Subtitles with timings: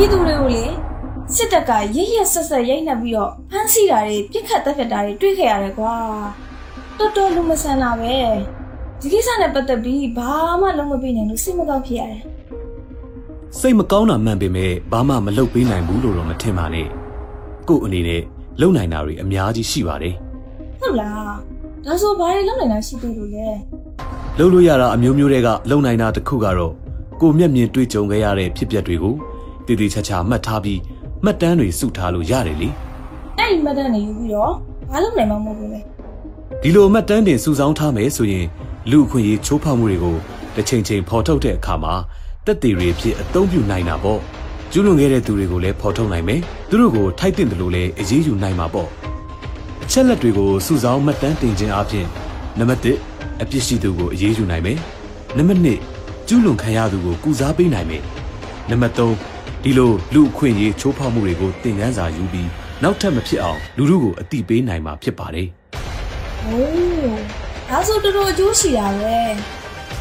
[0.00, 0.64] ပြည်သူတွေကိုလေ
[1.34, 5.94] စစ်တပ်ကရရဆက်ဆက်ရိုက်နှက်ပြီးတော့ဖမ်းဆီးတာတွေပြစ်ခတ်တပ်ဖြတ်တာတွေတွေ့ခဲ့ရတယ်ကွာ
[6.98, 8.16] တော်တော်လူမဆန်လာပဲ
[9.00, 12.22] ဒီကိစ္စနဲ့ပတ်သက်ပြီးဘာမှလုံးမပြနိုင်လို့စိတ်မကောင်းဖြစ်ရတယ်
[13.58, 16.86] စိတ်မကောင်းတာမှန်ပေမဲ့ဘာမှမလုပ်ပေးနိုင်ဘူးလို့တော့မထင်ပါနဲ့
[17.68, 18.22] ကို့အနေနဲ့
[18.60, 20.14] လုပ်နိုင်တာတွေအများကြီးရှိပါတယ်
[20.80, 21.32] ဟုတ်လား
[21.84, 23.48] ဒါဆိုဘာတွေလုပ်နိုင်တာရှိသေးလို့လဲ
[24.38, 26.72] လုပ်လို့ရတာအမျိုးမျိုးတွေကလုပ်နိုင်တာတစ်ခုကတော့
[27.20, 29.16] ကိုမျက်မြင်တွေ့ကြုံခဲ့ရတဲ့ဖြစ်ပျက်တွေကို
[29.70, 30.80] တည်တည်ချာချာမှတ်ထားပြီး
[31.24, 32.68] မှတ်တမ်းတွေစုထားလို့ရတယ်လေ
[33.38, 34.52] အဲ့ဒီမတ်တန်နေယူပြီးတော့
[34.90, 35.80] ဘာလုပ်နိုင်မှာမဟုတ်ဘူးလေ
[36.62, 38.46] ဒီလိုမှတ်တမ်းတင်စုဆောင်းထားမယ်ဆိုရင်
[38.90, 40.16] လူအခွင့်အရေးချိုးဖောက်မှုတွေကို
[40.54, 41.94] တစ်ချိန်ချိန်ဖော်ထုတ်တဲ့အခါမှာ
[42.46, 44.20] တက်သေးတွေအဖြစ်အသုံးပြုနိုင်တာပေါ့
[44.72, 48.88] ကျူးလွန်ခဲ့တဲ့သူတွေကိုလည်းဖော်ထုတ်နိုင်မယ်သူတို့ကိုထိုက်တင်တယ်လို့လည်းအရေးယူနိုင်မှာပေါ့
[49.82, 52.06] အချက်လက်တွေကိုစုဆောင်းမှတ်တမ်းတင်ခြင်းအပြင်
[52.58, 54.78] နံပါတ်1အပြစ်ရှိသူကိုအရေးယူနိုင်မယ်
[55.36, 55.60] နံပါတ်
[55.96, 58.02] 2ကျူးလွန်ခံရသူကိုကုစားပေးနိုင်မယ်
[58.70, 59.29] နံပါတ်3
[59.64, 62.48] ဒီလိုလူအခွင့်အရေးချိုးဖောက်မှုတွေကိုသင်ခန်းစာယူပြီး
[62.82, 65.48] နောက်ထပ်မဖြစ်အောင်လူတို့ကိုအတိပေးနိုင်မှာဖြစ်ပါတယ်
[66.44, 67.18] ဟိုး
[67.68, 69.16] ဒါဆိုတော်တော်အကျိုးရှိတာပဲ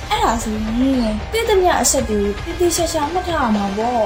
[0.10, 4.04] အဲ့ဒါဆိုရင်ပြည်သူများအဆက်တွေကိုတည်တည်ရှာရှာမှတ်ထားရမှာပေါ့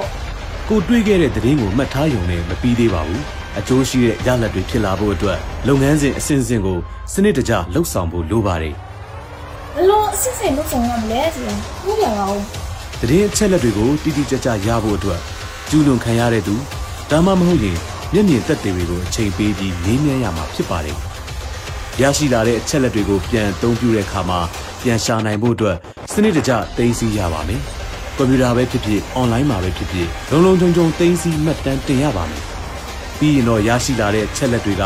[0.68, 3.22] ကိုတွေးခဲ့တဲ့သတင်းကိုမှတ်ထားရုံနဲ့မပြီးသေးပါဘူး
[3.58, 5.38] အကျိုးရှိတဲ့ရလဒ်တွေဖြစ်လာဖို့အတွက်
[5.68, 6.78] လုပ်ငန်းစဉ်အစဉ်အစဉ်ကို
[7.12, 8.74] စနစ်တကျလှုပ်ဆောင်ဖို့လိုပါတယ်
[9.74, 12.40] ဘယ်လို့အစစ်စစ်လုပ်ဆောင်ရမလဲဆိုတာပြောပြပါဦး
[13.00, 15.20] သတင်းအချက်လက်တွေကိုတိတိကျကျရဖို့အတွက်
[15.68, 16.54] ကျူးလွန်ခံရတဲ့သူ
[17.10, 17.78] ဒါမှမဟုတ်ရင်
[18.12, 20.98] မျက်မြင်သက်သေတွေကိုအချိန်ပေးပြီးငြင်းမြန်းရမှာဖြစ်ပါတယ်
[22.00, 24.40] ရရှိလာတဲ့အချက်လက်တွေကိုပြန်အသုံးပြုတဲ့အခါမှာ
[24.82, 25.76] ပြန်ရှာနိုင်ဖို့အတွက်
[26.12, 27.60] စနစ်တကျသိသိရပါမယ်
[28.16, 32.42] ကွန်ပျူတာပဲဖြစ်ဖြစ်အွန်လိုင်းမှာပဲဖြစ်ဖြစ်လုံလုံခြုံခြုံသိသိမှတ်တမ်းတင်ရပါမယ်
[33.18, 34.84] ပြီးရင်တော့ရရှိလာတဲ့ချက်လက်တွေက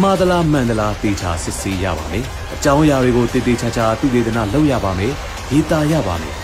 [0.00, 5.12] မှားသလားမှန်သလားသေချာစစ်ဆေးရပါမယ်။အကြောင်းအရာတွေကိုတည်တည်ချာချာသူတေသနာလုပ်ရပါမယ်။
[5.52, 6.34] ရေးသားရပါမယ်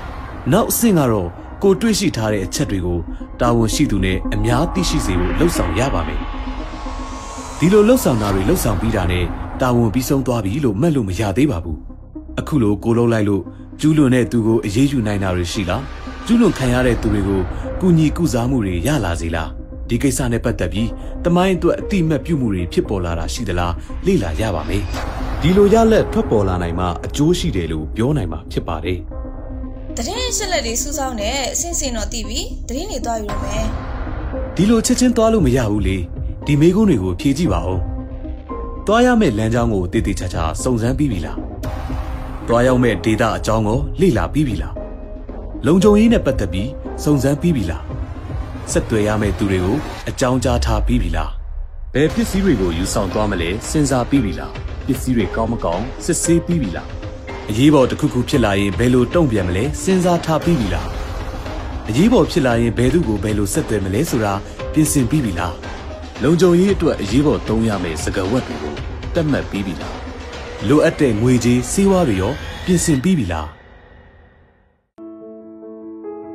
[0.52, 1.28] ။နောက်အဆင့်ကတော့
[1.64, 2.98] ကိုတွေ့ရှိထားတဲ့အချက်တွေကို
[3.40, 6.20] တာဝန်ရှိသူနဲ့အများသိရှိစေဖို့လှုံ့ဆော်ရပါမယ်။
[7.58, 9.24] ဒီလိုလှုံ့ဆော်တာတွေလှုံ့ဆော်ပြီးတာနဲ့
[9.60, 11.78] တာဝန်ပြီးဆုံးသွားပြီလို့မှတ်လို့မရသေးပါဘူး။
[12.40, 13.42] အခုလိုကိုလုံးလိုက်လို့
[13.80, 15.82] ကျူးလွန်တဲ့သူကိုအရေးယူနိုင်တာတွေရှိလား။
[16.26, 17.42] ကျူးလွန်ခံရတဲ့သူတွေကို
[17.80, 19.48] ကုညီကုစားမှုတွေရလာစေလား။
[19.88, 20.90] ဒီကိစ္စနဲ့ပတ်သက်ပြီး
[21.24, 23.74] တမိုင်းအတွက်အတိအမှတ်ပြုမှုတွေဖြစ်ပေါ်လာတာရှိသလား
[24.06, 24.82] လေ့လာရပါမယ်။
[25.42, 29.13] ဒီလိုရလက်ထွက်ပေါ်လာနိုင်မှအကျိုးရှိတယ်လို့ပြောနိုင်မှာဖြစ်ပါတယ်
[29.98, 33.64] တရင်ရှက်လက်တွေစူးစောင်းတဲ့အစင်စင်တော့တည်ပြီတရင်တွေသွားယူရမယ်။
[34.56, 35.96] ဒီလိုချက်ချင်းသွားလို့မရဘူးလေ။
[36.46, 37.78] ဒီမေးခွန်းတွေကိုဖြေကြည့်ပါဦး။
[38.86, 41.38] သွားရမယ့်လမ်းကြောင်းကိုတည်တည်ချာချာစုံစမ်းပြီးပြီလား။
[42.46, 44.74] သွားရောက်မယ့်ဒေတာအကြောင်းကိုလေ့လာပြီးပြီလား။
[45.66, 46.70] လုံခြုံရေးနဲ့ပတ်သက်ပြီး
[47.04, 47.82] စုံစမ်းပြီးပြီလား။
[48.72, 49.76] ဆက်သွယ်ရမယ့်သူတွေကို
[50.08, 51.30] အကြောင်းကြားထားပြီးပြီလား။
[51.94, 54.52] ဘယ်ပစ္စည်းတွေကိုယူဆောင်သွားမလဲစဉ်းစားပြီးပြီလား။
[54.86, 56.88] ပစ္စည်းတွေကောင်းမကောင်းစစ်ဆေးပြီးပြီလား။
[57.50, 60.88] အရေးပေါ်တစ်ခုခုဖြစ်လာရင်ဘယ်လိုတုံ့ပြန်မလဲစဉ်းစားထားပြီးပြီလား။
[61.88, 64.32] အရေးပေါ်ဖြစ်လာရင်ဘယ်သူကိုဘယ်လိုဆက်သွယ်မလဲဆိုတာ
[64.72, 65.54] ပြင်ဆင်ပြီးပြီလား။
[66.22, 68.74] လုံခြုံရေးအတွက်အရေးပေါ်သုံးရမယ့်စကားဝတ်တွေကို
[69.14, 69.94] တတ်မှတ်ပြီးပြီလား။
[70.68, 72.32] လိုအပ်တဲ့ငွေကြေးစေဝါတွေရော
[72.64, 73.48] ပြင်ဆင်ပြီးပြီလား။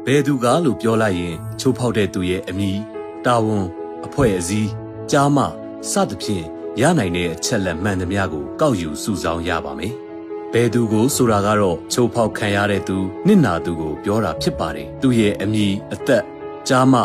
[0.06, 2.78] ဘယ်သူကလို့ပြောလိုက်ရင်ချိုးဖောက်တဲ့သူရဲ့အမည်
[3.26, 3.66] တာဝန်
[4.06, 4.70] အဖွဲ့အစည်း
[5.12, 5.44] ကြားမှ
[5.92, 6.46] စသဖြင့်
[6.82, 9.96] ရနိုင်တဲ့အချက်လက်မှန်သမျှကိုကောက်ယူစုဆောင်းရပါမယ်။
[10.54, 16.24] ဘယ်သူကိုဆိုတာကတော့ချိုးဖောက်ခံရတဲ့သူနစ်နာသူကိုပြောတာဖြစ်ပါတယ်။သူရဲ့အမည်အသက်
[16.68, 17.02] ကြားမှ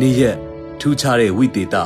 [0.00, 0.36] နေရက်
[0.80, 1.76] ထူးခြားတဲ့ဝိသေသ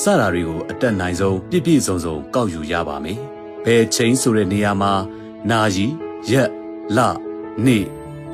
[0.00, 3.18] စတာတွေကိုအတက်နိုင်ဆုံးပြည့်ပြည့်စုံစုံကောက်ယူရပါမယ်။
[3.64, 4.92] ဘယ်ချိန်ဆိုတဲ့နေရာမှာ
[5.50, 5.86] နာရီ
[6.30, 6.50] ရက်
[6.96, 6.98] လ
[7.66, 7.84] နေ့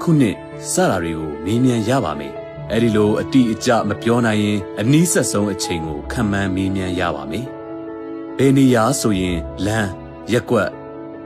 [0.03, 0.37] ခုနှစ်
[0.73, 2.33] စတာတွေကိုမေးမြန်းရပါမယ်။
[2.73, 7.47] အဲဒီလိုအတိအကျမပြောနိုင်ရင်အနည်းဆက်ဆုံးအချိန်ကိုခံမှန်းမေးမြန်းရပါမယ်။
[8.39, 9.91] ဘယ်နေရာဆိုရင်လမ်း
[10.33, 10.71] ရက်ကွက်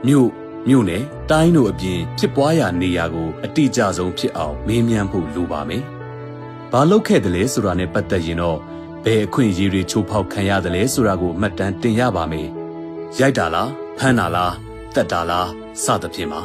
[0.07, 0.29] မြို့
[0.67, 5.83] မြို့နယ်တိုင်းတို့အပြင်ဖြစ်ပွားရာနေရာကိုအတိအကျဆုံးဖြစ်အောင်မေးမြန်းဖို့လိုပါမယ်။
[6.71, 8.59] ဘာလုပ်ခဲ့တယ်လဲဆိုတာနဲ့ပတ်သက်ရင်တော့
[9.03, 12.47] ဘယ်အခွင့်အရေးတွေချိုးဖောက်ခံရတယ်လဲဆိုတာကိုအမှတ်တမ်းတင်ရပါမယ်။
[13.19, 14.53] ရိုက်တာလားဖမ်းတာလား
[14.95, 15.49] တက်တာလား
[15.83, 16.41] စသဖြင့်ပါ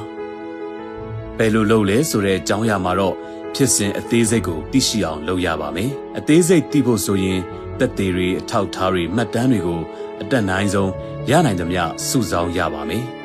[1.37, 3.15] ။ဘယ်လိုလုပ်လဲဆိုတဲ့အကြောင်းအရာမှာတော့
[3.55, 7.41] ဖြစ်စဉ်အသေးစိတ်ကိုသိရှိအောင်လုပ်ရပါမယ်။အသေးစိတ်သိဖို့ဆိုရင်
[7.79, 9.81] တက်သေးတွေအထောက်အထားတွေမှတ်တမ်းတွေကို
[10.21, 10.91] အတက်နိုင်ဆုံး
[11.31, 13.05] ရနိုင်သမျှစုဆောင်းရပါမယ်။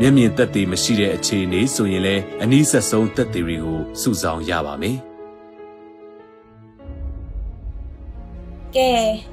[0.00, 4.96] မျက်မြင်သက်သေမရှိတဲ့အခြေအနေဆိုရင်လည်းအနည်းဆက်ဆုံးသက်သေတွေကိုစုဆောင်းရပါမယ်
[8.74, 8.88] ကဲ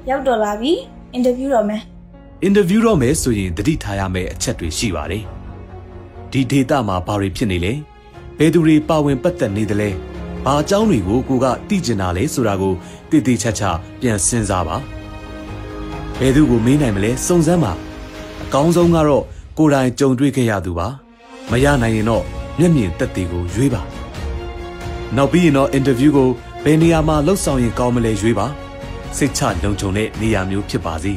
[0.08, 0.72] ရောက်တော့လာပြီ
[1.12, 1.82] အင်တာဗျူးတော့မယ်။
[2.46, 5.24] interview တော့မယ်ဆိုရင်တတိထားရမယ့်အချက်တွေရှိပါတယ်။
[6.30, 7.72] ဒီဒေတာမှာဘာတွေဖြစ်နေလဲ။
[8.38, 9.88] ဘယ်သူတွေပါဝင်ပတ်သက်နေသလဲ။
[10.44, 12.74] ဘာအကြောင်းတွေကိုကိုကသိကျင်တာလဲဆိုတာကို
[13.10, 13.70] တည်တည်ချာချာ
[14.00, 14.76] ပြန်စဉ်းစားပါ။
[16.18, 17.72] ဘယ်သူကိုမေးနိုင်မလဲစုံစမ်းပါ။
[18.42, 19.24] အကောင်းဆုံးကတော့
[19.58, 20.88] ကိုယ်တိုင်ကြုံတွေ့ခဲ့ရသူပါ။
[21.50, 22.24] မရနိုင်ရင်တော့
[22.58, 23.82] မျက်မြင်သက်သေကိုရွေးပါ။
[25.16, 26.30] နောက်ပြီးရင်တော့ interview ကို
[26.64, 28.46] ဘဘယ်နေရာမှာလှုပ်ဆောင်ရင်ကောင်းမလဲရွေးပါ
[29.16, 31.14] စိတ်ချလုံခြုံတဲ့နေရာမျိုးဖြစ်ပါစေ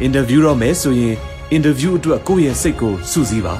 [0.00, 1.14] အင်တာဗျူးတော့မယ်ဆိုရင်
[1.52, 3.54] အင်တာဗျူးအတွက်ကိုယ့်ရဲ့စိတ်ကိုစူးစီးပါ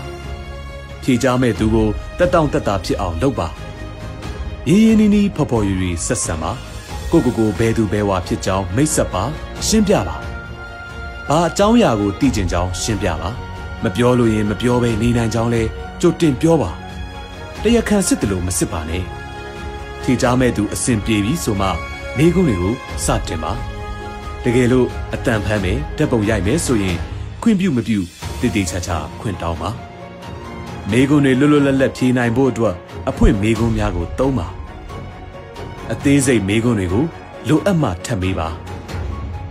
[1.03, 1.89] ဖြေချမဲ့သူကို
[2.19, 3.49] တက်တောင့်တက်တာဖြစ်အောင်လုပ်ပါ
[4.69, 6.53] ရင်းရင်းနှီးနှီးဖော်ဖော်ရွရွဆက်ဆံပါ
[7.11, 9.23] ကိုကိုကိုဘယ်သူဘယ်ဝါဖြစ်ကြောင်းမိတ်ဆက်ပါ
[9.67, 10.17] ရှင်းပြပါ
[11.29, 13.31] ဘာအကြောင်းအရာကိုသိကျင်ကြောင်းရှင်းပြပါ
[13.85, 15.63] မပြောလို့ရင်မပြောဘဲနေနိုင်ကြောင်းလဲ
[16.01, 16.71] ကြိုတင်ပြောပါ
[17.63, 19.05] တရခံစစ်တယ်လို့မစစ်ပါနဲ့
[20.03, 21.69] ထီချမဲ့သူအစဉ်ပြေပြီဆိုမှ
[22.17, 23.53] မိကုန်းတွေကိုစတင်ပါ
[24.45, 26.97] တကယ်လို့အတန်ဖမ်းမယ်တက်ပုံရိုက်မယ်ဆိုရင်
[27.43, 27.99] ခွင့်ပြုမပြု
[28.41, 29.71] တည်တည်ချာချာခွင့်တောင်းပါ
[30.91, 32.75] မိကုန်းတွေလွတ်လွတ်လပ်လပ်ဖြေနိုင်ဖို့အတွက်
[33.09, 34.47] အဖွင့်မိကုန်းများကိုသုံးပါ
[35.93, 37.05] အသေးစိတ်မိကုန်းတွေကို
[37.49, 38.49] လိုအပ်မှထပ်မေးပါ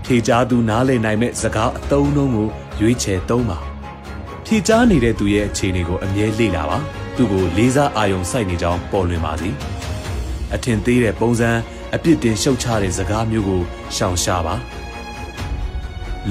[0.04, 2.48] ဖြေချာသူနားလည်နိုင်မဲ့စကားအသုံးအနှုန်းကို
[2.80, 3.73] ရွေးချယ်သုံးပါ
[4.54, 6.78] ဖြေချာနေတဲ့သူရဲ့အခြေအနေကိုအမြဲလေ့လာပါ
[7.16, 9.50] သူ့ကိုလေးစားအာရုံစိုက်နေကြောင်းပေါ်လွင်ပါစေ
[10.54, 11.50] အထင်သေးတဲ့ပုံစံ
[11.96, 13.62] အပြစ်တင်ရှုတ်ချတဲ့စကားမျိုးကို
[13.96, 14.56] ရှောင်ရှားပါ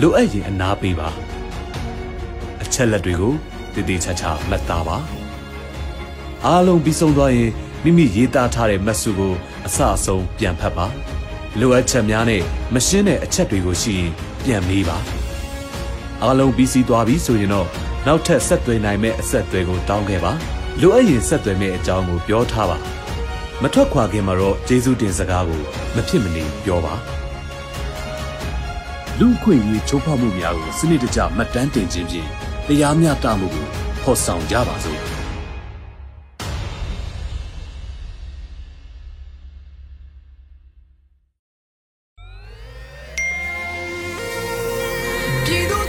[0.00, 1.08] လိုအပ်ရင်အနာပေးပါ
[2.62, 3.34] အချက်လက်တွေကို
[3.74, 4.98] တည်တည်ချာချာမှတ်သားပါ
[6.44, 7.50] အားလုံးပြီးဆုံးသွားရင်
[7.84, 9.34] မိမိရေးသားထားတဲ့မတ်စုကို
[9.66, 10.86] အစအဆုံးပြန်ဖတ်ပါ
[11.60, 12.42] လိုအပ်ချက်များနဲ့
[12.74, 14.10] မရှင်းတဲ့အချက်တွေကိုရှိရင်
[14.44, 14.98] ပြန်မေးပါ
[16.22, 17.69] အားလုံးပြီးစီးသွားပြီဆိုရင်တော့
[18.06, 20.32] နောက်ထပ်ဆက်သွယ်နိုင်မဲ့အဆက်အသွယ်ကိုတောင်းခဲ့ပါ
[20.81, 22.78] လိုအပ်ရင်ဆက်သွယ်မဲ့အကြောင်းကိုပြောထားပါ
[23.62, 25.60] မထွက်ခွာခင်မှာတော့ကျေးဇူးတင်စကားကို
[25.94, 26.94] မဖြစ်မနေပြောပါ
[29.19, 32.28] လူခွင့်ရေးချိုးဖောက်မှုများကိုစနစ်တကျမှတ်တမ်းတင်ခြင်းဖြင့်
[32.66, 33.66] တရားမျှတမှုကို
[34.02, 35.12] ဖော်ဆောင်ကြပါစို့